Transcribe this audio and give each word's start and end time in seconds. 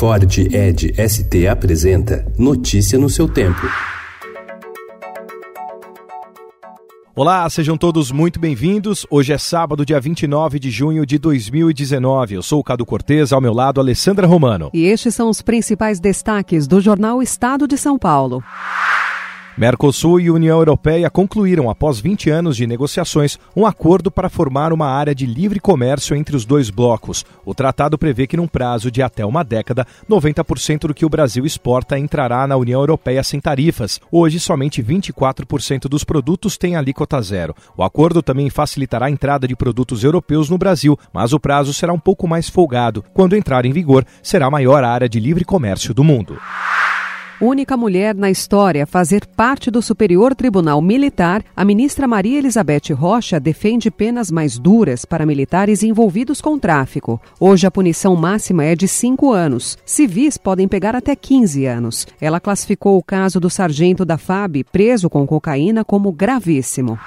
Ford 0.00 0.38
Ed 0.38 0.94
ST 0.96 1.46
apresenta 1.46 2.24
Notícia 2.38 2.98
no 2.98 3.10
seu 3.10 3.28
tempo. 3.28 3.60
Olá, 7.14 7.50
sejam 7.50 7.76
todos 7.76 8.10
muito 8.10 8.40
bem-vindos. 8.40 9.06
Hoje 9.10 9.34
é 9.34 9.36
sábado, 9.36 9.84
dia 9.84 10.00
29 10.00 10.58
de 10.58 10.70
junho 10.70 11.04
de 11.04 11.18
2019. 11.18 12.36
Eu 12.36 12.42
sou 12.42 12.60
o 12.60 12.64
Cado 12.64 12.86
Cortez, 12.86 13.30
ao 13.30 13.42
meu 13.42 13.52
lado, 13.52 13.78
Alessandra 13.78 14.26
Romano. 14.26 14.70
E 14.72 14.86
estes 14.86 15.14
são 15.14 15.28
os 15.28 15.42
principais 15.42 16.00
destaques 16.00 16.66
do 16.66 16.80
jornal 16.80 17.22
Estado 17.22 17.68
de 17.68 17.76
São 17.76 17.98
Paulo. 17.98 18.42
Mercosul 19.58 20.20
e 20.20 20.30
União 20.30 20.58
Europeia 20.58 21.10
concluíram, 21.10 21.68
após 21.68 21.98
20 21.98 22.30
anos 22.30 22.56
de 22.56 22.66
negociações, 22.66 23.38
um 23.54 23.66
acordo 23.66 24.10
para 24.10 24.28
formar 24.28 24.72
uma 24.72 24.86
área 24.86 25.14
de 25.14 25.26
livre 25.26 25.60
comércio 25.60 26.16
entre 26.16 26.36
os 26.36 26.44
dois 26.44 26.70
blocos. 26.70 27.24
O 27.44 27.52
tratado 27.52 27.98
prevê 27.98 28.26
que, 28.26 28.36
num 28.36 28.46
prazo 28.46 28.90
de 28.90 29.02
até 29.02 29.26
uma 29.26 29.42
década, 29.42 29.86
90% 30.08 30.86
do 30.86 30.94
que 30.94 31.04
o 31.04 31.10
Brasil 31.10 31.44
exporta 31.44 31.98
entrará 31.98 32.46
na 32.46 32.56
União 32.56 32.80
Europeia 32.80 33.22
sem 33.22 33.40
tarifas. 33.40 34.00
Hoje, 34.10 34.38
somente 34.38 34.82
24% 34.82 35.88
dos 35.88 36.04
produtos 36.04 36.56
têm 36.56 36.76
alíquota 36.76 37.20
zero. 37.20 37.54
O 37.76 37.82
acordo 37.82 38.22
também 38.22 38.48
facilitará 38.48 39.06
a 39.06 39.10
entrada 39.10 39.46
de 39.46 39.56
produtos 39.56 40.04
europeus 40.04 40.48
no 40.48 40.56
Brasil, 40.56 40.98
mas 41.12 41.32
o 41.32 41.40
prazo 41.40 41.74
será 41.74 41.92
um 41.92 42.00
pouco 42.00 42.26
mais 42.26 42.48
folgado. 42.48 43.04
Quando 43.12 43.36
entrar 43.36 43.66
em 43.66 43.72
vigor, 43.72 44.06
será 44.22 44.46
a 44.46 44.50
maior 44.50 44.84
área 44.84 45.08
de 45.08 45.18
livre 45.18 45.44
comércio 45.44 45.92
do 45.92 46.04
mundo 46.04 46.38
única 47.40 47.76
mulher 47.76 48.14
na 48.14 48.30
história 48.30 48.84
a 48.84 48.86
fazer 48.86 49.26
parte 49.26 49.70
do 49.70 49.80
Superior 49.80 50.34
Tribunal 50.34 50.80
Militar, 50.82 51.42
a 51.56 51.64
ministra 51.64 52.06
Maria 52.06 52.38
Elizabeth 52.38 52.92
Rocha 52.92 53.40
defende 53.40 53.90
penas 53.90 54.30
mais 54.30 54.58
duras 54.58 55.04
para 55.04 55.24
militares 55.24 55.82
envolvidos 55.82 56.40
com 56.40 56.58
tráfico. 56.58 57.20
Hoje 57.38 57.66
a 57.66 57.70
punição 57.70 58.14
máxima 58.14 58.64
é 58.64 58.76
de 58.76 58.86
cinco 58.86 59.32
anos. 59.32 59.78
Civis 59.84 60.36
podem 60.36 60.68
pegar 60.68 60.94
até 60.94 61.16
15 61.16 61.64
anos. 61.64 62.06
Ela 62.20 62.40
classificou 62.40 62.98
o 62.98 63.02
caso 63.02 63.40
do 63.40 63.48
sargento 63.48 64.04
da 64.04 64.18
FAB, 64.18 64.64
preso 64.70 65.08
com 65.08 65.26
cocaína, 65.26 65.84
como 65.84 66.12
gravíssimo. 66.12 66.98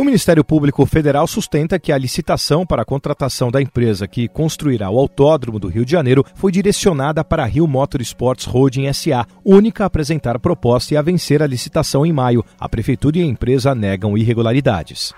O 0.00 0.04
Ministério 0.04 0.42
Público 0.42 0.86
Federal 0.86 1.26
sustenta 1.26 1.78
que 1.78 1.92
a 1.92 1.98
licitação 1.98 2.64
para 2.64 2.80
a 2.80 2.86
contratação 2.86 3.50
da 3.50 3.60
empresa 3.60 4.08
que 4.08 4.28
construirá 4.28 4.88
o 4.88 4.98
Autódromo 4.98 5.58
do 5.58 5.68
Rio 5.68 5.84
de 5.84 5.92
Janeiro 5.92 6.24
foi 6.34 6.50
direcionada 6.50 7.22
para 7.22 7.42
a 7.42 7.46
Rio 7.46 7.66
Motorsports 7.68 8.46
Holding 8.46 8.90
SA, 8.94 9.26
única 9.44 9.84
a 9.84 9.88
apresentar 9.88 10.38
proposta 10.38 10.94
e 10.94 10.96
a 10.96 11.02
vencer 11.02 11.42
a 11.42 11.46
licitação 11.46 12.06
em 12.06 12.14
maio. 12.14 12.42
A 12.58 12.66
Prefeitura 12.66 13.18
e 13.18 13.20
a 13.20 13.26
empresa 13.26 13.74
negam 13.74 14.16
irregularidades. 14.16 15.12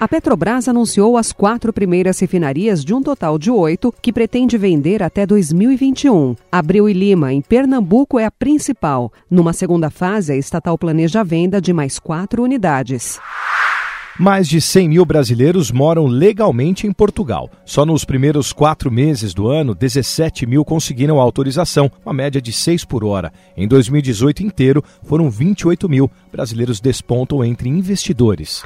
A 0.00 0.08
Petrobras 0.08 0.66
anunciou 0.66 1.16
as 1.16 1.32
quatro 1.32 1.72
primeiras 1.72 2.18
refinarias 2.18 2.84
de 2.84 2.92
um 2.92 3.00
total 3.00 3.38
de 3.38 3.48
oito 3.48 3.94
que 4.02 4.12
pretende 4.12 4.58
vender 4.58 5.04
até 5.04 5.24
2021. 5.24 6.34
Abril 6.50 6.88
e 6.88 6.92
Lima, 6.92 7.32
em 7.32 7.40
Pernambuco, 7.40 8.18
é 8.18 8.24
a 8.24 8.30
principal. 8.30 9.12
Numa 9.30 9.52
segunda 9.52 9.88
fase, 9.88 10.32
a 10.32 10.36
estatal 10.36 10.76
planeja 10.76 11.20
a 11.20 11.24
venda 11.24 11.60
de 11.60 11.72
mais 11.72 12.00
quatro 12.00 12.42
unidades. 12.42 13.20
Mais 14.20 14.48
de 14.48 14.60
100 14.60 14.88
mil 14.88 15.04
brasileiros 15.04 15.70
moram 15.70 16.06
legalmente 16.06 16.88
em 16.88 16.92
Portugal. 16.92 17.48
Só 17.64 17.86
nos 17.86 18.04
primeiros 18.04 18.52
quatro 18.52 18.90
meses 18.90 19.32
do 19.32 19.46
ano, 19.48 19.76
17 19.76 20.44
mil 20.44 20.64
conseguiram 20.64 21.20
autorização, 21.20 21.88
uma 22.04 22.12
média 22.12 22.42
de 22.42 22.52
6 22.52 22.84
por 22.84 23.04
hora. 23.04 23.32
Em 23.56 23.68
2018 23.68 24.42
inteiro, 24.42 24.82
foram 25.04 25.30
28 25.30 25.88
mil. 25.88 26.10
Brasileiros 26.32 26.80
despontam 26.80 27.44
entre 27.44 27.68
investidores. 27.68 28.64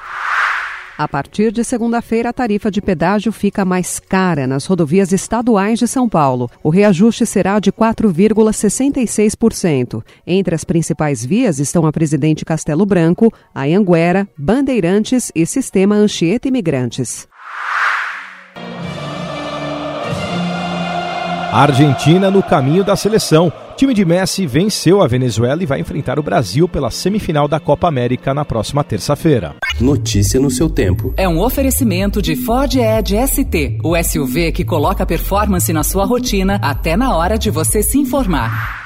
A 0.97 1.09
partir 1.09 1.51
de 1.51 1.65
segunda-feira, 1.65 2.29
a 2.29 2.33
tarifa 2.33 2.71
de 2.71 2.81
pedágio 2.83 3.33
fica 3.33 3.65
mais 3.65 3.99
cara 3.99 4.47
nas 4.47 4.67
rodovias 4.67 5.11
estaduais 5.13 5.79
de 5.79 5.89
São 5.89 6.07
Paulo. 6.09 6.51
O 6.63 6.69
reajuste 6.69 7.25
será 7.25 7.59
de 7.59 7.73
4,66%. 7.73 10.05
Entre 10.27 10.55
as 10.55 10.65
principais 10.65 11.25
vias 11.25 11.59
estão 11.59 11.87
a 11.87 11.93
Presidente 11.93 12.45
Castelo 12.45 12.85
Branco, 12.85 13.33
a 13.55 13.63
Anguera, 13.63 14.29
Bandeirantes 14.37 15.33
e 15.35 15.47
Sistema 15.47 15.95
Anchieta 15.95 16.49
Imigrantes. 16.49 17.27
Argentina 21.53 22.31
no 22.31 22.43
caminho 22.43 22.83
da 22.83 22.97
seleção. 22.97 23.53
O 23.73 23.77
time 23.77 23.93
de 23.93 24.07
Messi 24.07 24.47
venceu 24.47 25.03
a 25.03 25.07
Venezuela 25.07 25.63
e 25.63 25.67
vai 25.67 25.81
enfrentar 25.81 26.19
o 26.19 26.23
Brasil 26.23 26.67
pela 26.67 26.91
semifinal 26.91 27.47
da 27.47 27.61
Copa 27.61 27.87
América 27.87 28.33
na 28.33 28.43
próxima 28.43 28.83
terça-feira. 28.83 29.57
Notícia 29.79 30.41
no 30.41 30.51
seu 30.51 30.71
tempo. 30.71 31.13
É 31.15 31.29
um 31.29 31.39
oferecimento 31.41 32.23
de 32.23 32.37
Ford 32.37 32.75
Edge 32.75 33.17
ST, 33.27 33.79
o 33.85 34.03
SUV 34.03 34.51
que 34.51 34.65
coloca 34.65 35.05
performance 35.05 35.71
na 35.75 35.83
sua 35.83 36.07
rotina 36.07 36.59
até 36.63 36.97
na 36.97 37.15
hora 37.15 37.37
de 37.37 37.51
você 37.51 37.83
se 37.83 37.99
informar. 37.99 38.82